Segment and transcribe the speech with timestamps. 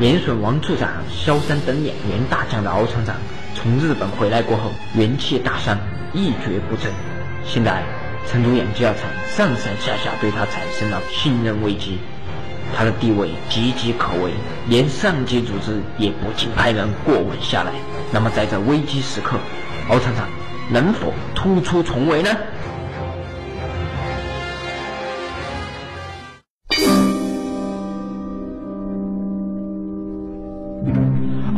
[0.00, 3.16] 年损王处长萧山等演员大将的敖厂长
[3.56, 5.76] 从日本回来过后，元气大伤，
[6.12, 6.92] 一蹶不振。
[7.44, 7.82] 现在
[8.24, 11.98] 陈独眼就要产上上下下对他产生了信任危机，
[12.76, 14.30] 他的地位岌岌可危，
[14.68, 17.72] 连上级组织也不禁派人过问下来。
[18.12, 19.36] 那么在这危机时刻，
[19.88, 20.28] 敖厂长
[20.70, 22.30] 能否突出重围呢？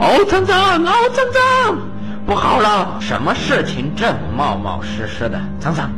[0.00, 1.78] 敖厂长，敖厂长，
[2.24, 2.98] 不好了！
[3.02, 5.38] 什么事情这么冒冒失失的？
[5.60, 5.92] 厂长，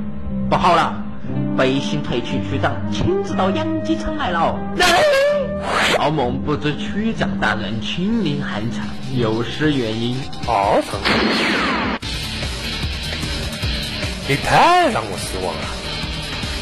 [0.50, 0.92] 不好了！
[1.56, 4.58] 北新退区区长亲自到养鸡场来了。
[4.76, 4.88] 来
[6.00, 8.84] 敖某不知区长大人亲临寒场，
[9.16, 10.16] 有失原因。
[10.48, 11.12] 敖厂长，
[14.28, 15.62] 你太让我失望了。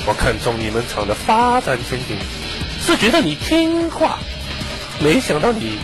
[0.07, 2.19] 我看中你们厂的发展前景，
[2.83, 4.19] 是觉得你听话，
[5.03, 5.79] 没想到你。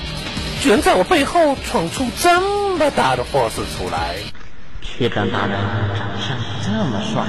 [0.60, 2.40] 居然在我背后闯出这
[2.76, 4.16] 么大的祸事出来！
[4.82, 5.58] 区长大人
[5.94, 7.24] 长相这么帅，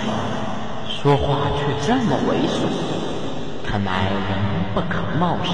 [1.01, 5.53] 说话却这么猥琐，看来人不可貌相。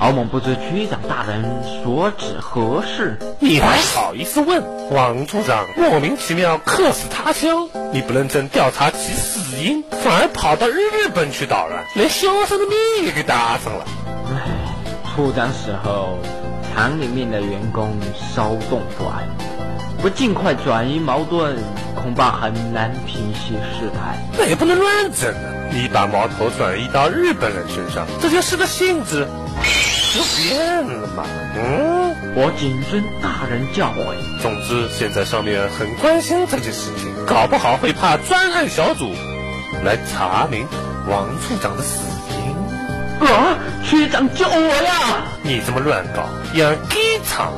[0.00, 1.42] 敖猛不知区长大人
[1.82, 4.62] 所指何事，你还好意思问？
[4.92, 13.84] 王处长莫名其妙客死他乡，你不认真调查其死因，反而跑到日本去捣乱，连萧生的命也给搭上了。
[15.18, 16.16] 唉，处长死后。
[16.74, 19.26] 厂里面的员工骚动不安，
[20.00, 21.56] 不尽快转移矛盾，
[21.96, 24.16] 恐怕很难平息事态。
[24.38, 25.72] 那也不能乱整啊！
[25.72, 29.26] 你把矛头转移到日本人身上，这就是个性质
[30.14, 31.24] 就变了嘛。
[31.56, 34.40] 嗯，我谨遵大人教诲。
[34.40, 39.10] 总之，现在上面很关心这件事情，搞不好会派专案小组
[39.84, 40.64] 来查明
[41.08, 42.04] 王处长的死。
[43.26, 43.58] 啊！
[43.84, 45.24] 区长救我呀！
[45.42, 47.52] 你这么乱搞，养鸡场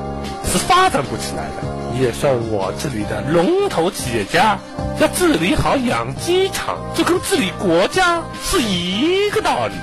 [0.44, 1.69] 是发展不起来的。
[1.92, 4.59] 你也算我这里的龙头企业家，
[5.00, 9.75] 要治理好养鸡场，就跟治理国家是一个道理。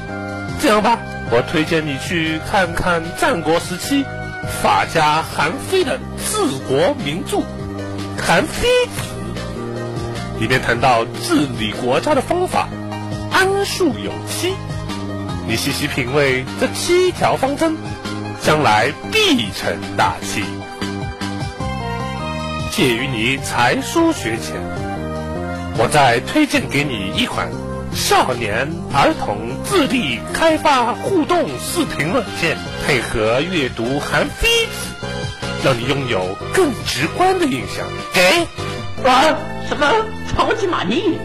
[0.62, 0.98] 这样吧，
[1.32, 4.06] 我推荐你去看看战国时期
[4.64, 7.38] 法家韩非的治国名著
[8.20, 9.02] 《韩非子》，
[10.40, 12.70] 里面谈到治理国家的方法，
[13.32, 14.56] 安树有七。
[15.48, 17.74] 你细细品味这七条方针，
[18.44, 20.44] 将来必成大器。
[22.70, 24.56] 介于你才疏学浅，
[25.78, 27.50] 我再推荐给你一款
[27.96, 35.06] 少年儿童智力开发互动视频软件，配合阅读《韩非子》，
[35.66, 37.88] 让你拥有更直观的印象。
[38.14, 38.46] 给，
[39.10, 39.38] 啊，
[39.70, 39.94] 什么
[40.30, 41.18] 超级玛丽？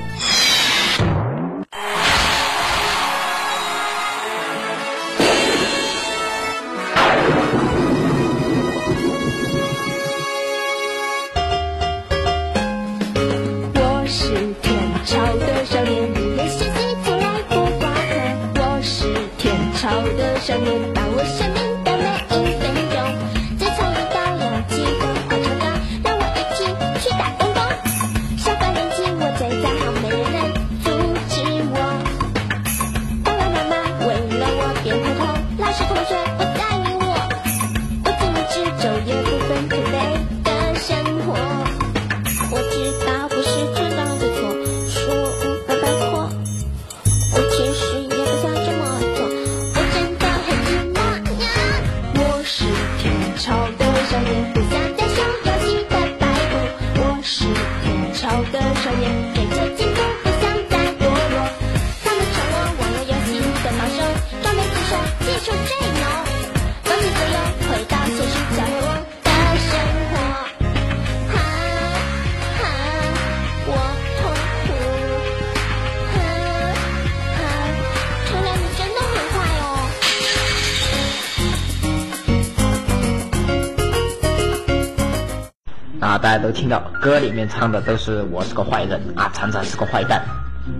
[86.23, 90.23] 大家都听到歌里面唱的都是我是个坏人啊，常常是个坏蛋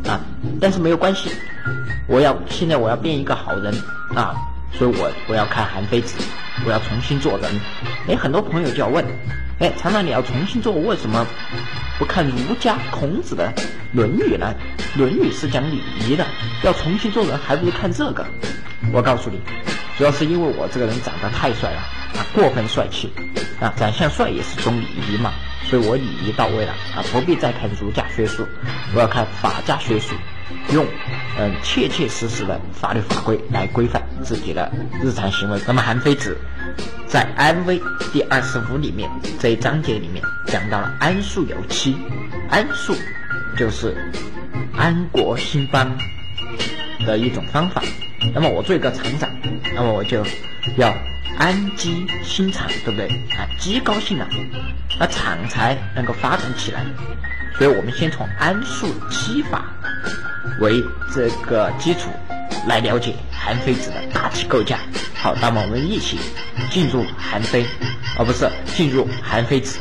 [0.07, 0.21] 啊，
[0.61, 1.33] 但是没有关系，
[2.07, 3.75] 我要现在我要变一个好人
[4.15, 4.37] 啊，
[4.73, 6.15] 所以我我要看韩非子，
[6.65, 7.51] 我要重新做人。
[8.07, 9.05] 哎，很多朋友就要问，
[9.59, 11.27] 哎，常常你要重新做，为什么
[11.99, 13.53] 不看儒家孔子的
[13.93, 14.55] 《论语》呢？
[14.99, 16.25] 《论语》是讲礼仪的，
[16.63, 18.25] 要重新做人还不如看这个。
[18.93, 19.41] 我告诉你，
[19.99, 21.79] 主要是因为我这个人长得太帅了
[22.19, 23.13] 啊，过分帅气。
[23.61, 25.31] 啊，长相帅也是种礼仪嘛，
[25.71, 28.45] 所以我礼仪到位了啊，不必再看儒家学术，
[28.93, 30.17] 我要看法家学术，
[30.73, 30.85] 用
[31.39, 34.69] 嗯切切实实的法律法规来规范自己的
[35.01, 35.61] 日常行为。
[35.65, 36.37] 那么韩非子
[37.07, 37.81] 在安危
[38.13, 41.97] 第二十五里面这一章节里面讲到了安树有期，
[42.51, 42.97] 安树
[43.57, 43.95] 就是
[44.77, 45.97] 安国兴邦
[47.07, 47.81] 的一种方法。
[48.35, 49.29] 那么我做一个厂长，
[49.75, 50.25] 那么我就
[50.77, 50.95] 要
[51.39, 53.09] 安基兴厂，对不对？
[53.37, 54.29] 啊，鸡高兴了，
[54.99, 56.85] 那厂才能够发展起来。
[57.59, 59.65] 所以我们先从安树七法
[60.61, 60.83] 为
[61.15, 62.09] 这个基础
[62.67, 64.79] 来了解韩非子的大体构架。
[65.15, 66.19] 好，那么我们一起
[66.71, 67.67] 进入韩非，
[68.19, 69.79] 而不是进入韩非子。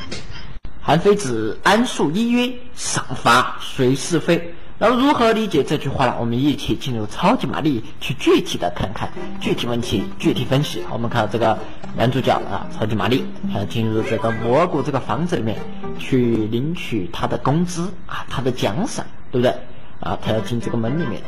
[0.82, 4.54] 韩非子安树一曰：赏罚随是非。
[4.82, 6.16] 那么如何理解这句话呢？
[6.20, 10.84] 我们一起进入超级玛丽，去具体的看看具体问题，具体分析。
[10.92, 11.56] 我们看到这个
[11.96, 13.24] 男主角啊，超级玛丽，
[13.54, 15.60] 他进入这个蘑菇这个房子里面
[16.00, 19.56] 去领取他的工资啊，他的奖赏，对不对？
[20.00, 21.22] 啊，他要进这个门里面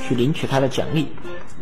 [0.00, 1.06] 去领取他的奖励。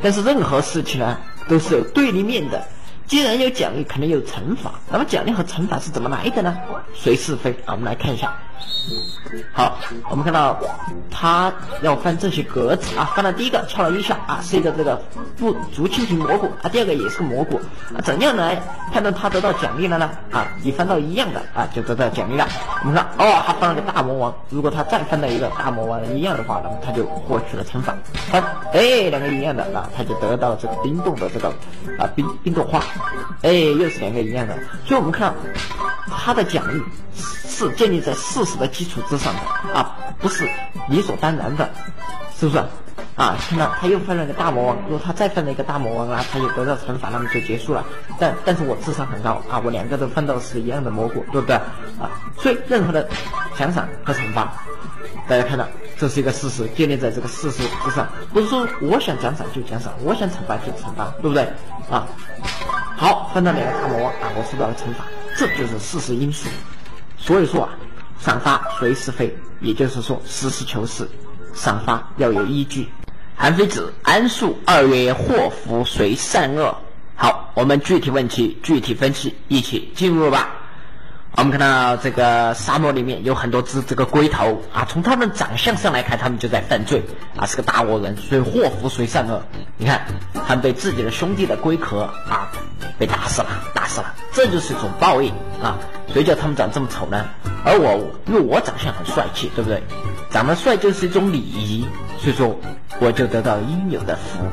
[0.01, 2.67] 但是任何事情呢，都是有对立面的。
[3.07, 4.81] 既然有奖励，肯定有惩罚。
[4.91, 6.57] 那么奖励和惩罚是怎么来的呢？
[6.95, 8.35] 随是非啊，我们来看一下。
[9.53, 9.79] 好，
[10.11, 10.59] 我们看到
[11.11, 11.53] 他
[11.83, 15.01] 要翻这些格子啊，翻了第一个敲了一下啊，是一个这个
[15.39, 17.59] 不竹蜻蜓蘑菇啊，第二个也是个蘑菇
[17.97, 18.61] 啊，怎样来
[18.93, 20.11] 判断他得到奖励了呢？
[20.31, 22.47] 啊，你翻到一样的啊，就得到奖励了。
[22.83, 27.97] 我们看哦，他翻了个大魔王，如果他再翻到一个大魔王一样的话，那么他就获取了惩罚。
[28.31, 28.39] 他，
[28.73, 31.49] 哎，两个一样的啊，他就得到这个冰冻的这个
[31.99, 32.83] 啊冰冰冻花，
[33.41, 34.55] 哎，又是两个一样的，
[34.85, 35.35] 所以我们看
[36.07, 36.83] 他的奖励。
[37.47, 40.47] 是建立在四事实的基础之上的啊，不是
[40.89, 41.69] 理所当然的，
[42.37, 42.63] 是不是？
[43.17, 47.85] 啊，看到他又犯了个大魔王，如果他再犯了一个大魔王啊，他就得到惩罚，那么就结束了。
[48.19, 51.55] 但但是我智商很高啊，我两个都犯到是一样的蘑菇，对不对？
[51.55, 53.09] 啊，所以任何的
[53.57, 54.53] 奖赏和惩罚，
[55.29, 61.45] 大家看到这是一个事实，建立在这个事实之上，不是说我想奖赏就奖赏，我想惩罚就惩罚，对不对？
[61.89, 62.07] 啊，
[62.97, 65.05] 好，犯到两个大魔王啊，我受到了惩罚，
[65.37, 66.49] 这就是事实因素。
[67.17, 67.71] 所以说啊，
[68.21, 71.09] 赏罚随时非，也就是说实事求是，
[71.53, 72.89] 赏罚要有依据。
[73.37, 76.75] 韩非子安素二曰：祸福随善恶。
[77.17, 80.49] 好，我们具体问题具体分析，一起进入吧。
[81.37, 87.03] 我们看到这个沙漠里面有很多只这个龟头啊，从他们长相上来看，他们就在犯罪
[87.37, 89.43] 啊，是个大恶人，所以祸福随善恶。
[89.77, 90.07] 你看，
[90.47, 92.53] 他们被自己的兄弟的龟壳啊
[92.99, 95.77] 被打死了，打死了，这就是一种报应啊。
[96.13, 97.27] 谁叫他们长这么丑呢？
[97.65, 99.83] 而我，因为我长相很帅气，对不对？
[100.31, 101.85] 长得帅就是一种礼仪，
[102.21, 102.57] 所以说
[103.01, 104.47] 我就得到应有的福。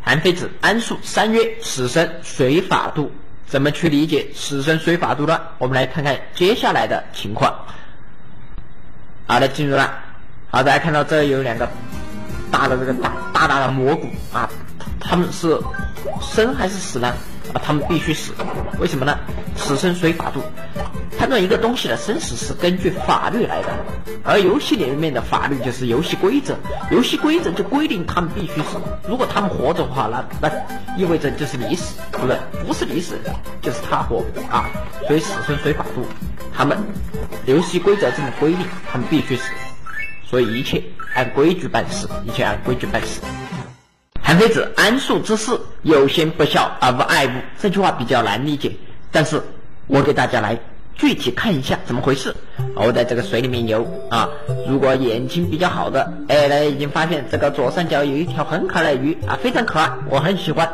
[0.00, 3.12] 韩非子安树三曰：死生随法度。
[3.52, 5.38] 怎么去理解死生虽法度乱？
[5.58, 7.54] 我们来看看接下来的情况。
[9.26, 9.92] 好的，进入了。
[10.50, 11.68] 好，大家看到这有两个
[12.50, 14.48] 大的这个大大大的蘑菇啊，
[14.98, 15.60] 他们是
[16.22, 17.14] 生还是死呢？
[17.52, 18.32] 啊，他们必须死，
[18.78, 19.18] 为什么呢？
[19.56, 20.40] 死生随法度，
[21.18, 23.68] 判断一个东西的生死是根据法律来的，
[24.24, 26.56] 而游戏里面的法律就是游戏规则，
[26.90, 30.50] 游戏规则就规定他们必须死，如果他们活着的话，那那
[30.96, 32.38] 意味着就是你死，对不对？
[32.66, 33.18] 不是你死，
[33.60, 34.70] 就是他活啊，
[35.06, 36.06] 所以死生随法度，
[36.56, 36.78] 他们
[37.44, 39.44] 游戏规则这么规定，他们必须死，
[40.24, 40.82] 所以一切
[41.14, 43.20] 按规矩办事，一切按规矩办事。
[44.32, 47.30] 韩非子安树之事，有贤不孝而无爱物。
[47.60, 48.72] 这句话比较难理解，
[49.10, 49.38] 但是
[49.86, 50.58] 我给大家来
[50.96, 52.34] 具体看一下怎么回事。
[52.74, 54.28] 我在这个水里面游啊，
[54.66, 60.66] 如果眼睛比较好的，哎，大家已经发现这个左上角有一条很可爱的鱼啊，非常可爱，我很喜欢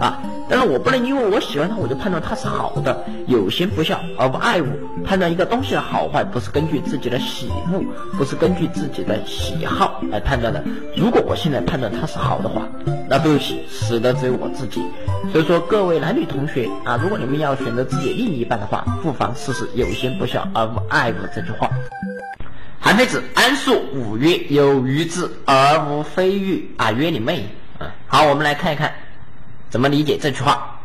[0.00, 0.20] 啊。
[0.48, 3.04] 但是我不能因为我喜欢它，我就判断它是好的。
[3.26, 4.66] 有先不孝而不爱物，
[5.04, 7.82] 判断一个东西的好坏，不是根据自己的喜恶，
[8.16, 10.62] 不是根据自己的喜好来判断的。
[10.96, 12.62] 如果我现在判断它是好的话，
[13.08, 14.82] 那对不起，死的只有我自己。
[15.30, 21.70] 所以说，各位男女同学啊，如果你们要选择自己另一半的话，不妨试试“有心不孝而无爱无”这句话。
[22.80, 27.46] 韩非子安素五曰：有余之而无非欲啊，曰你妹
[27.78, 27.94] 啊！
[28.08, 28.92] 好，我们来看一看。
[29.70, 30.81] 怎么理解这句话？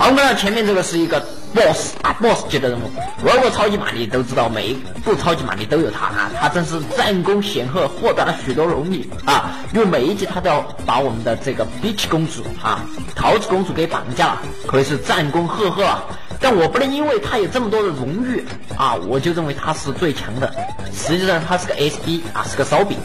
[0.00, 1.20] 我们看到前面这个是一个
[1.54, 2.90] boss 啊，boss 级的人物。
[3.26, 4.74] 玩过超级玛丽都知道，每一
[5.04, 9.50] 部超级玛丽都有他啊，他真是战功显赫，获得了许多荣誉啊。
[9.74, 12.80] 因为每一集他都要把我们的这个 Peach 公主啊，
[13.14, 15.84] 桃子公主给绑架了，可以是战功赫赫。
[15.84, 16.02] 啊。
[16.40, 18.44] 但我不能因为他有这么多的荣誉
[18.76, 20.54] 啊，我就认为他是最强的。
[20.94, 22.96] 实际上他是个 SB 啊，是个烧饼，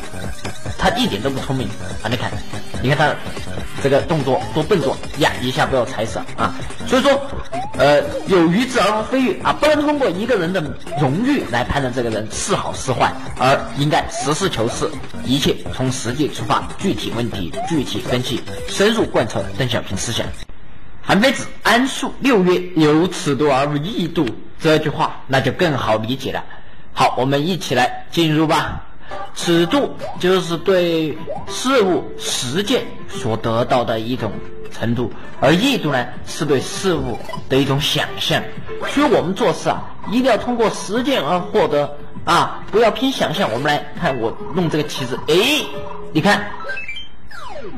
[0.77, 1.67] 他一点都不聪明
[2.03, 2.07] 啊。
[2.07, 2.31] 你看，
[2.81, 3.15] 你看他。
[3.83, 5.29] 这个动作多笨拙呀！
[5.41, 6.55] 一下不要踩死啊！
[6.87, 7.11] 所以说，
[7.77, 10.63] 呃，有余之而无非欲啊，不能通过一个人的
[11.01, 14.89] 荣誉来判断这个人是好是坏，而应该实事求是，
[15.25, 20.25] 一切从实际出发，具体问题具体分析，深入贯彻邓小平思想。
[21.01, 24.25] 韩非子安述六月有尺度而无异度
[24.61, 26.41] 这句话，那就更好理解了。
[26.93, 28.85] 好，我们一起来进入吧。
[29.35, 31.17] 尺度就是对
[31.47, 34.31] 事物实践所得到的一种
[34.71, 37.17] 程度，而意度呢，是对事物
[37.49, 38.41] 的一种想象。
[38.89, 43.49] 所以我们做事啊，一定要通过实践而获得啊，不要凭想象。
[43.51, 45.35] 我们来看，我弄这个旗子，哎，
[46.11, 46.51] 你看。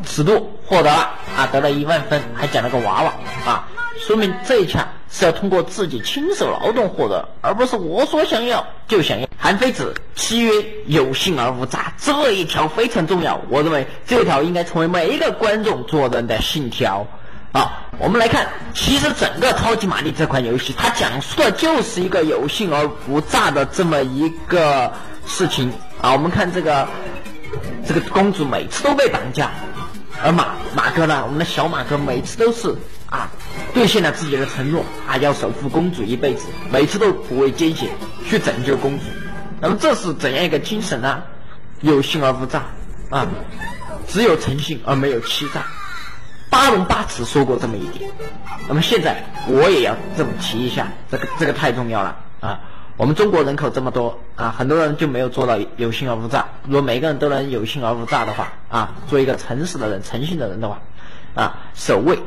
[0.04, 3.13] 尺度获得了啊，得了一万分，还奖了个娃娃
[3.46, 3.68] 啊，
[4.05, 9.27] 说明这一枪是要通过自己亲手劳动获得，而不是我说想要就想要。
[9.35, 10.51] 韩非子契约
[10.85, 17.07] 有信而无诈，这一条非常重要，我认为这条应该成为每一个观众做人的信条。
[17.51, 24.93] 好，我们来看，其实整个超级玛丽这款游戏，它讲述的就是一个有信而无诈的这么一个
[25.25, 26.13] 事情啊。
[26.13, 26.88] 我们看这个，
[27.88, 29.50] 这个公主每次都被绑架。
[30.24, 31.24] 而马马哥呢？
[31.25, 32.74] 我们的小马哥每次都是
[33.09, 33.29] 啊，
[33.75, 37.89] 兑现了自己的承诺啊，要守护公主一辈子，每次都不畏艰险
[38.25, 39.03] 去拯救公主。
[39.60, 41.22] 那么这是怎样一个精神呢？
[41.82, 42.63] 有信而无诈
[43.10, 43.27] 啊，
[44.08, 45.65] 只有诚信而没有欺诈。
[46.50, 48.10] 八荣八耻说过这么一点。
[48.70, 52.62] 那么现在我也要这么提一下，这个这个太重要了啊。
[52.96, 56.48] 我们中国人口这么多啊，很多人就没有做到有信而无诈。
[56.63, 60.82] 如果每个人都能有信而无诈的话啊，做一个诚实的人、诚信的人的话，
[61.34, 62.17] 啊，守卫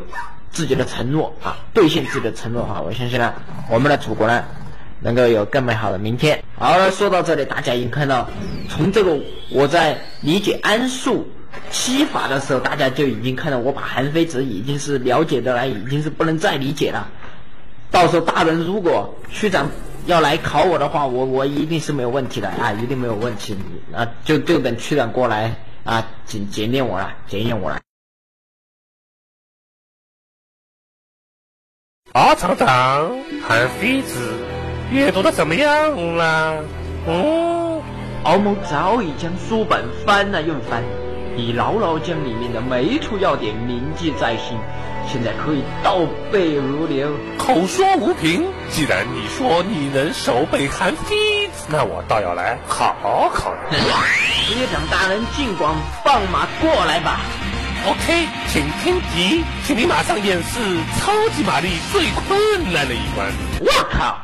[0.51, 3.35] 自己的承诺啊，兑现自己的承诺啊，我相信呢，
[3.71, 4.45] 我们的祖国呢，
[5.01, 6.43] 能够有更美好的明天。
[6.57, 8.29] 好了，说到这里，大家已经看到，
[8.69, 9.19] 从这个
[9.51, 11.29] 我在理解安术
[11.71, 17.09] 七法的时候，大家就已经看到我把韩非子已经是了解的来，已经是不能再理解了。
[17.91, 19.71] 到时候大人如果区长。
[20.07, 23.55] 要来考我的话，我我一定是没有问题的啊，一定没有问题
[23.95, 27.79] 啊，就就等区长过来啊检检验我了，检验我了。
[32.19, 33.09] 啊，厂长，
[33.47, 34.19] 韩非子
[34.91, 36.65] 阅读的怎么样了？
[37.07, 37.81] 哦，
[38.25, 40.83] 敖某早已将书本翻了又翻，
[41.37, 44.59] 已牢牢将里面的每一处要点铭记在心。
[45.07, 46.01] 现在可以倒
[46.33, 47.09] 背如流，
[47.39, 48.45] 口说无凭。
[48.69, 52.97] 既然你说你能手背韩非子，那我倒要来考
[53.33, 53.77] 考你。
[53.77, 55.73] 学长大人，尽管
[56.03, 57.21] 放马过来吧。
[57.89, 60.59] OK，请听题，请你马上演示
[61.01, 63.27] 超级玛丽最困难的一关。
[63.61, 64.19] 我靠！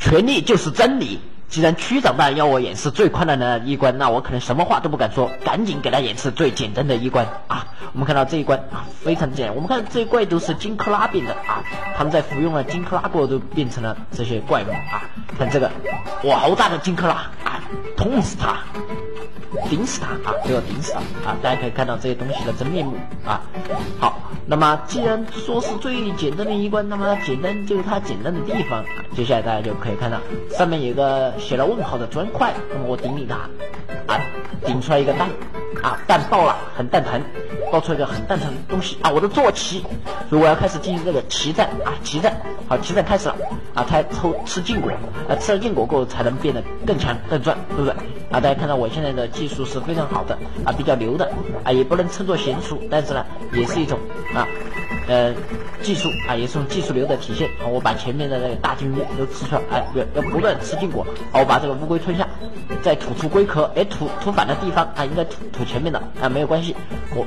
[0.00, 1.20] 权力就是真理。
[1.48, 7.64] 既然区长大人要我演示最困难的一关，那我可能什么话都不敢说，赶紧给他演示最简单的一关啊！
[7.92, 9.54] 我们看到这一关啊，非常简单。
[9.54, 11.62] 我们看这些怪都是金克拉变的啊，
[11.96, 15.08] 他们在服用了金克拉过后都变成了这些怪物啊。
[15.38, 15.70] 看这个，
[16.24, 17.14] 哇，好大的金克拉
[17.44, 17.62] 啊，
[17.96, 18.58] 痛死他！
[19.68, 20.34] 顶死他啊！
[20.44, 21.36] 都要顶死他啊！
[21.42, 23.42] 大家可以看到这些东西的真面目啊。
[23.98, 28.84] 好，那么既然说是最简单的一关，那么简单就是它简单的地方。
[29.14, 30.18] 接下来大家就可以看到
[30.50, 33.36] 上面有个写了问号的砖块，那么我顶你它
[34.12, 34.20] 啊，
[34.64, 35.28] 顶出来一个蛋
[35.86, 37.22] 啊，蛋爆了，很蛋疼，
[37.70, 39.10] 爆出一个很蛋疼的东西啊！
[39.10, 39.84] 我的坐骑，
[40.28, 42.36] 所以我要开始进行这个骑战啊，骑战。
[42.68, 43.36] 好，骑战开始了
[43.72, 43.86] 啊！
[43.88, 44.90] 他抽吃禁果
[45.28, 47.92] 啊，吃了禁果过后才能变得更强更壮，对不对？
[48.32, 51.30] 啊，大家看到我现在的技术是非常好的啊，比较牛的
[51.62, 53.96] 啊，也不能称作娴熟，但是呢，也是一种
[54.34, 54.42] 啊，
[55.08, 55.32] 呃，
[55.82, 57.48] 技术啊，也是用技术流的体现。
[57.62, 61.06] 啊，我把前面的那个大金鱼都吃出来，哎，要要不断吃禁果。
[61.32, 62.26] 好，我把这个乌龟吞下，
[62.82, 66.74] 再吐出龟壳，哎，吐吐反的地方啊，应该吐吐前面的啊，没有关系，
[67.14, 67.26] 我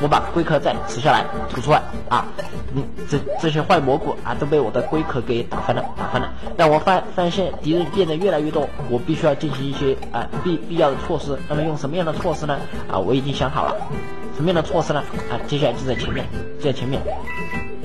[0.00, 2.26] 我把龟壳再吃下来，吐出来啊，
[2.74, 6.32] 嗯，这这些坏蘑菇啊，都被我的龟壳给打翻了，打翻了。
[6.56, 11.38] 但我发发现敌人变得越来越多，我必须要进行一些啊必必要的措施。
[11.48, 12.58] 那么用什么样的措施呢？
[12.90, 13.76] 啊，我已经想好了，
[14.38, 15.02] 什么样的措施呢？
[15.28, 16.24] 啊，接下来就在前面，
[16.60, 17.02] 就在前面。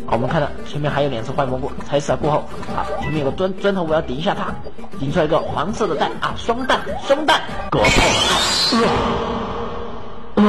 [0.06, 2.38] 好，我们看到前面还有两只坏蘑菇，踩死了过后，
[2.76, 4.54] 啊，前面有个砖砖头，我要顶一下它，
[5.00, 7.42] 顶出来一个黄色的蛋啊，双蛋，双蛋，
[7.72, 7.88] 狗炮
[8.78, 8.86] 啊，
[10.36, 10.46] 啊啊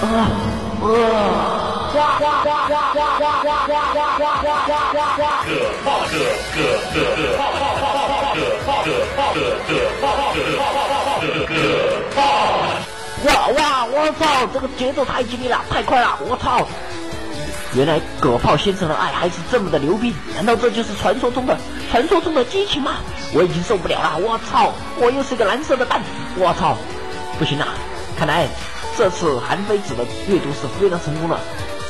[0.00, 0.32] 啊啊！
[0.80, 5.28] 哇哇哇哇哇哇哇哇哇哇哇哇哇哇哇哇
[5.84, 5.92] 哇
[7.38, 7.53] 哇
[13.48, 16.66] 哇我操这个节奏太激烈了太快了我操。
[17.74, 21.58] 原来葛炮先生的爱还是这么的牛逼难道这就是传说中的
[21.90, 22.96] 传说中的激情吗？
[23.32, 26.00] 我已经受不了了我操我又是个蓝色的蛋
[26.36, 26.76] 我操。
[27.36, 27.66] 不行了
[28.16, 28.46] 看来
[28.96, 31.36] 这次韩非子的阅读是非常成功的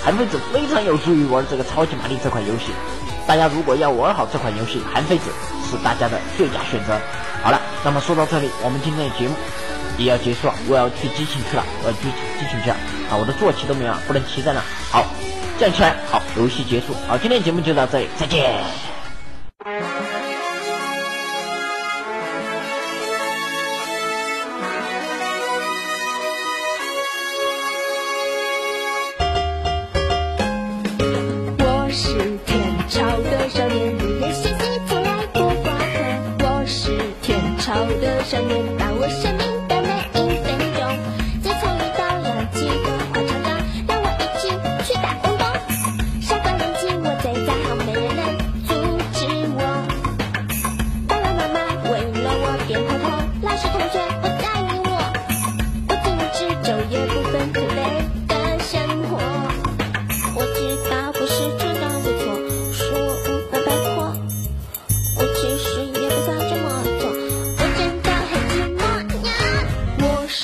[0.02, 2.73] 韩非子非常有助于玩这个超级玛丽这款游戏。
[3.26, 5.30] 大家如果要玩好这款游戏韩非子
[5.70, 6.99] 是大家的最佳选择。
[7.42, 9.34] 好了那么说到这里我们今天的节目
[9.98, 12.08] 也要结束了，我要去激情去了，我要去
[12.38, 12.76] 激情去了
[13.10, 13.16] 啊！
[13.16, 14.60] 我的坐骑都没有了，不能骑在那。
[14.90, 15.04] 好，
[15.58, 15.96] 站起来。
[16.10, 16.86] 好，游戏结束。
[17.06, 18.93] 好，今天节目就到这里，再见。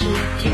[0.01, 0.50] 是